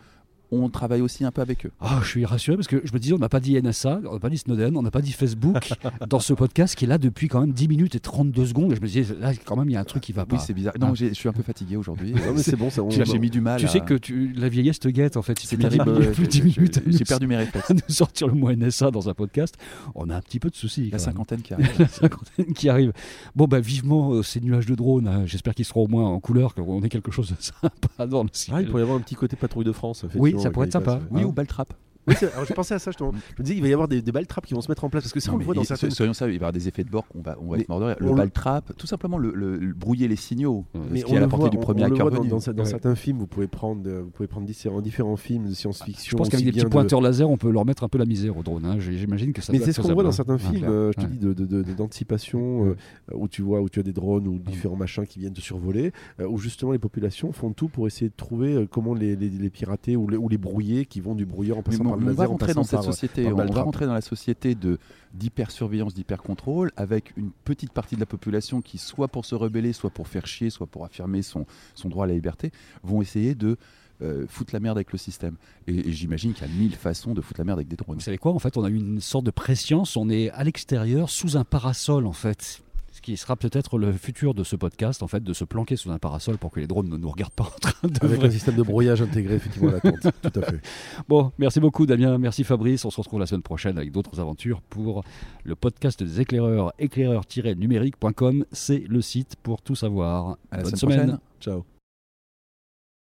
on 0.52 0.68
travaille 0.68 1.00
aussi 1.00 1.24
un 1.24 1.30
peu 1.30 1.42
avec 1.42 1.66
eux. 1.66 1.72
Ah, 1.80 2.00
je 2.02 2.08
suis 2.08 2.24
rassuré 2.24 2.56
parce 2.56 2.68
que 2.68 2.80
je 2.84 2.92
me 2.92 2.98
disais, 2.98 3.14
on 3.14 3.18
n'a 3.18 3.28
pas 3.28 3.40
dit 3.40 3.60
NSA, 3.60 4.00
on 4.08 4.14
n'a 4.14 4.20
pas 4.20 4.30
dit 4.30 4.38
Snowden, 4.38 4.76
on 4.76 4.82
n'a 4.82 4.90
pas 4.90 5.00
dit 5.00 5.12
Facebook 5.12 5.72
dans 6.08 6.20
ce 6.20 6.32
podcast 6.32 6.74
qui 6.74 6.84
est 6.84 6.88
là 6.88 6.98
depuis 6.98 7.28
quand 7.28 7.40
même 7.40 7.52
10 7.52 7.68
minutes 7.68 7.94
et 7.94 8.00
32 8.00 8.46
secondes. 8.46 8.72
Et 8.72 8.76
je 8.76 8.80
me 8.80 8.86
disais, 8.86 9.14
là, 9.18 9.32
quand 9.44 9.56
même, 9.56 9.68
il 9.68 9.72
y 9.72 9.76
a 9.76 9.80
un 9.80 9.84
truc 9.84 10.02
qui 10.02 10.12
va 10.12 10.24
pas. 10.24 10.36
Oui, 10.36 10.42
c'est 10.44 10.54
bizarre. 10.54 10.74
Non, 10.78 10.94
je 10.94 11.12
suis 11.14 11.28
un 11.28 11.32
peu 11.32 11.42
fatigué 11.42 11.76
aujourd'hui. 11.76 12.12
non, 12.12 12.34
mais 12.34 12.42
c'est 12.42 12.56
bon, 12.56 12.68
J'ai 12.90 13.18
mis 13.18 13.30
du 13.30 13.40
mal. 13.40 13.60
Tu 13.60 13.68
sais 13.68 13.80
que 13.80 13.94
tu, 13.94 14.32
la 14.32 14.48
vieillesse 14.48 14.78
te 14.78 14.88
guette 14.88 15.16
en 15.16 15.22
fait. 15.22 15.38
C'est 15.38 15.56
terrible. 15.56 16.12
plus 16.12 16.28
10 16.28 16.42
minutes. 16.42 16.82
J'ai 16.86 17.04
perdu 17.04 17.26
mes 17.26 17.36
réflexes. 17.36 17.70
Nous 17.70 17.94
sortir 17.94 18.28
le 18.28 18.34
mot 18.34 18.52
NSA 18.52 18.90
dans 18.90 19.08
un 19.08 19.14
podcast, 19.14 19.56
on 19.94 20.10
a 20.10 20.16
un 20.16 20.20
petit 20.20 20.40
peu 20.40 20.50
de 20.50 20.56
soucis. 20.56 20.90
La 20.90 20.98
cinquantaine 20.98 21.42
qui 21.42 21.54
arrive. 21.54 21.72
la 21.78 21.88
cinquantaine 21.88 22.52
qui 22.54 22.68
arrive. 22.68 22.92
Bon, 23.34 23.46
bah, 23.46 23.60
vivement 23.60 24.12
euh, 24.12 24.22
ces 24.22 24.40
nuages 24.40 24.66
de 24.66 24.74
drones. 24.74 25.08
Hein. 25.08 25.26
J'espère 25.26 25.54
qu'ils 25.54 25.64
seront 25.64 25.84
au 25.84 25.88
moins 25.88 26.08
en 26.08 26.20
couleur, 26.20 26.54
qu'on 26.54 26.82
ait 26.82 26.88
quelque 26.88 27.10
chose 27.10 27.30
de 27.30 27.36
sympa 27.40 28.06
dans 28.06 28.22
le 28.22 28.28
ciel. 28.32 28.56
Ah, 28.56 28.62
il 28.62 28.68
pourrait 28.68 28.82
y 28.82 28.84
avoir 28.84 28.98
un 28.98 29.02
petit 29.02 29.14
côté 29.14 29.36
patrouille 29.36 29.64
de 29.64 29.72
France. 29.72 30.04
Oui, 30.14 30.34
ça 30.38 30.50
pourrait 30.50 30.66
être 30.66 30.73
sympa. 30.73 31.00
Oui, 31.11 31.25
ou 31.25 31.33
Baltrap. 31.33 31.73
Oui, 32.06 32.14
alors 32.32 32.44
j'ai 32.44 32.54
pensé 32.54 32.75
à 32.75 32.78
ça, 32.78 32.90
je, 32.96 33.04
me 33.04 33.12
disais 33.42 33.54
qu'il 33.54 33.62
va 33.62 33.68
y 33.68 33.72
avoir 33.72 33.88
des, 33.88 34.00
des 34.02 34.12
balles 34.12 34.26
trappes 34.26 34.46
qui 34.46 34.54
vont 34.54 34.60
se 34.60 34.70
mettre 34.70 34.84
en 34.84 34.90
place 34.90 35.04
parce 35.04 35.12
que 35.12 35.20
ça 35.20 35.32
on 35.32 35.36
le 35.36 35.44
voit 35.44 35.54
dans 35.54 35.64
certaines. 35.64 35.90
Soyons 35.90 36.14
ça, 36.14 36.26
il 36.26 36.28
va 36.28 36.34
y 36.34 36.36
avoir 36.36 36.52
des 36.52 36.68
effets 36.68 36.84
de 36.84 36.90
bord 36.90 37.06
qu'on 37.08 37.20
va, 37.20 37.36
on 37.40 37.50
va 37.50 37.58
être 37.58 37.68
mort 37.68 37.80
de 37.80 37.86
rire. 37.86 37.96
Le 38.00 38.14
ball 38.14 38.30
trap, 38.30 38.72
tout 38.76 38.86
simplement 38.86 39.18
le, 39.18 39.72
brouiller 39.75 40.08
les 40.08 40.16
signaux, 40.16 40.64
mais 40.90 41.00
ce 41.00 41.06
qui 41.06 41.14
est 41.14 41.16
à 41.16 41.20
la 41.20 41.28
portée 41.28 41.50
du 41.50 41.58
premier 41.58 41.84
acteur 41.84 42.10
venu. 42.10 42.28
Dans, 42.28 42.38
dans, 42.38 42.64
certains 42.64 42.94
films, 42.94 43.18
vous 43.18 43.26
pouvez 43.26 43.46
prendre, 43.46 43.88
vous 43.88 44.10
pouvez 44.10 44.26
prendre 44.26 44.46
différents, 44.46 44.80
différents 44.80 45.16
films 45.16 45.48
de 45.48 45.54
science-fiction. 45.54 46.10
Je 46.10 46.16
pense 46.16 46.28
qu'avec 46.28 46.44
des 46.44 46.52
petits 46.52 46.66
pointeurs 46.66 47.00
laser, 47.00 47.28
on 47.28 47.36
peut 47.36 47.50
leur 47.50 47.64
mettre 47.64 47.84
un 47.84 47.88
peu 47.88 47.98
la 47.98 48.04
misère 48.04 48.36
au 48.36 48.42
drone. 48.42 48.64
Hein. 48.64 48.76
J'imagine 48.78 49.32
que 49.32 49.42
ça. 49.42 49.52
Mais 49.52 49.58
c'est 49.58 49.72
ce 49.72 49.80
qu'on 49.80 49.92
voit 49.92 50.02
dans 50.02 50.12
certains 50.12 50.38
films, 50.38 50.64
euh, 50.64 50.92
je 50.96 51.04
te 51.04 51.06
dis, 51.06 51.75
d'anticipation 51.75 52.66
euh, 52.66 52.75
où 53.14 53.28
tu 53.28 53.42
vois 53.42 53.60
où 53.60 53.68
tu 53.68 53.80
as 53.80 53.82
des 53.82 53.92
drones 53.92 54.28
ou 54.28 54.38
différents 54.38 54.76
machins 54.76 55.06
qui 55.06 55.18
viennent 55.18 55.32
te 55.32 55.40
survoler, 55.40 55.92
euh, 56.20 56.28
où 56.28 56.38
justement 56.38 56.72
les 56.72 56.78
populations 56.78 57.32
font 57.32 57.52
tout 57.52 57.68
pour 57.68 57.86
essayer 57.86 58.08
de 58.08 58.16
trouver 58.16 58.66
comment 58.70 58.94
les 58.94 59.16
pirater 59.50 59.96
ou 59.96 60.28
les 60.28 60.38
brouiller, 60.38 60.86
qui 60.86 61.00
vont 61.00 61.14
du 61.14 61.26
brouilleur 61.26 61.58
en 61.58 61.62
passant 61.62 61.84
par 61.84 61.95
le 61.98 62.06
laser 62.12 62.82
société, 62.82 63.26
on 63.26 63.34
va 63.34 63.62
rentrer 63.62 63.86
dans 63.86 63.94
la 63.94 64.00
société 64.00 64.54
de 64.54 64.78
d'hypersurveillance, 65.14 65.94
d'hypercontrôle, 65.94 66.70
avec 66.76 67.16
une 67.16 67.30
petite 67.44 67.72
partie 67.72 67.94
de 67.94 68.00
la 68.00 68.06
population 68.06 68.60
qui, 68.60 68.76
soit 68.76 69.08
pour 69.08 69.24
se 69.24 69.34
rebeller, 69.34 69.72
soit 69.72 69.88
pour 69.88 70.08
faire 70.08 70.26
chier, 70.26 70.50
soit 70.50 70.66
pour 70.66 70.84
affirmer 70.84 71.22
son, 71.22 71.46
son 71.74 71.88
droit 71.88 72.04
à 72.04 72.08
la 72.08 72.14
liberté, 72.14 72.50
vont 72.82 73.00
essayer 73.00 73.34
de 73.34 73.56
euh, 74.02 74.26
foutre 74.28 74.52
la 74.52 74.60
merde 74.60 74.76
avec 74.76 74.92
le 74.92 74.98
système. 74.98 75.36
Et, 75.66 75.90
j'imagine 75.90 76.34
qu'il 76.34 76.46
y 76.46 76.50
a 76.50 76.52
mille 76.52 76.74
façons 76.74 77.14
de 77.14 77.22
foutre 77.22 77.40
la 77.40 77.44
merde 77.44 77.60
avec 77.60 77.68
des 77.68 77.76
drones. 77.76 77.96
Vous 77.96 78.02
savez 78.02 78.18
quoi? 78.18 78.32
En 78.32 78.38
fait, 78.38 78.58
on 78.58 78.64
a 78.64 78.68
eu 78.68 78.76
une 78.76 79.00
sorte 79.00 79.24
de 79.24 79.30
préscience. 79.30 79.96
On 79.96 80.10
est 80.10 80.30
à 80.30 80.44
l'extérieur, 80.44 81.08
sous 81.08 81.38
un 81.38 81.44
parasol, 81.44 82.06
en 82.06 82.12
fait 82.12 82.62
qui 83.06 83.16
sera 83.16 83.36
peut-être 83.36 83.78
le 83.78 83.92
futur 83.92 84.34
de 84.34 84.42
ce 84.42 84.56
podcast, 84.56 85.00
en 85.00 85.06
fait, 85.06 85.22
de 85.22 85.32
se 85.32 85.44
planquer 85.44 85.76
sous 85.76 85.92
un 85.92 85.98
parasol 85.98 86.38
pour 86.38 86.50
que 86.50 86.58
les 86.58 86.66
drones 86.66 86.88
ne 86.88 86.96
nous 86.96 87.08
regardent 87.08 87.34
pas 87.34 87.44
en 87.44 87.58
train 87.60 87.88
de. 87.88 88.04
Avec 88.04 88.25
un 88.25 88.30
système 88.30 88.56
de 88.56 88.64
brouillage 88.64 89.00
intégré, 89.00 89.36
effectivement, 89.36 89.68
à 89.68 89.75
la 89.75 89.80
tente. 89.80 90.00
Tout 90.22 90.40
à 90.40 90.42
fait. 90.42 90.60
Bon, 91.08 91.30
merci 91.38 91.60
beaucoup, 91.60 91.86
Damien. 91.86 92.18
Merci, 92.18 92.42
Fabrice. 92.42 92.84
On 92.84 92.90
se 92.90 93.00
retrouve 93.00 93.20
la 93.20 93.26
semaine 93.26 93.42
prochaine 93.42 93.78
avec 93.78 93.92
d'autres 93.92 94.18
aventures 94.18 94.60
pour 94.60 95.04
le 95.44 95.54
podcast 95.54 96.02
des 96.02 96.20
éclaireurs, 96.20 96.72
éclaireurs-numérique.com. 96.80 98.44
C'est 98.50 98.82
le 98.88 99.00
site 99.00 99.36
pour 99.40 99.62
tout 99.62 99.76
savoir. 99.76 100.36
À 100.50 100.56
la 100.56 100.62
Bonne 100.64 100.75
semaine. 100.75 101.18
Ciao. 101.40 101.64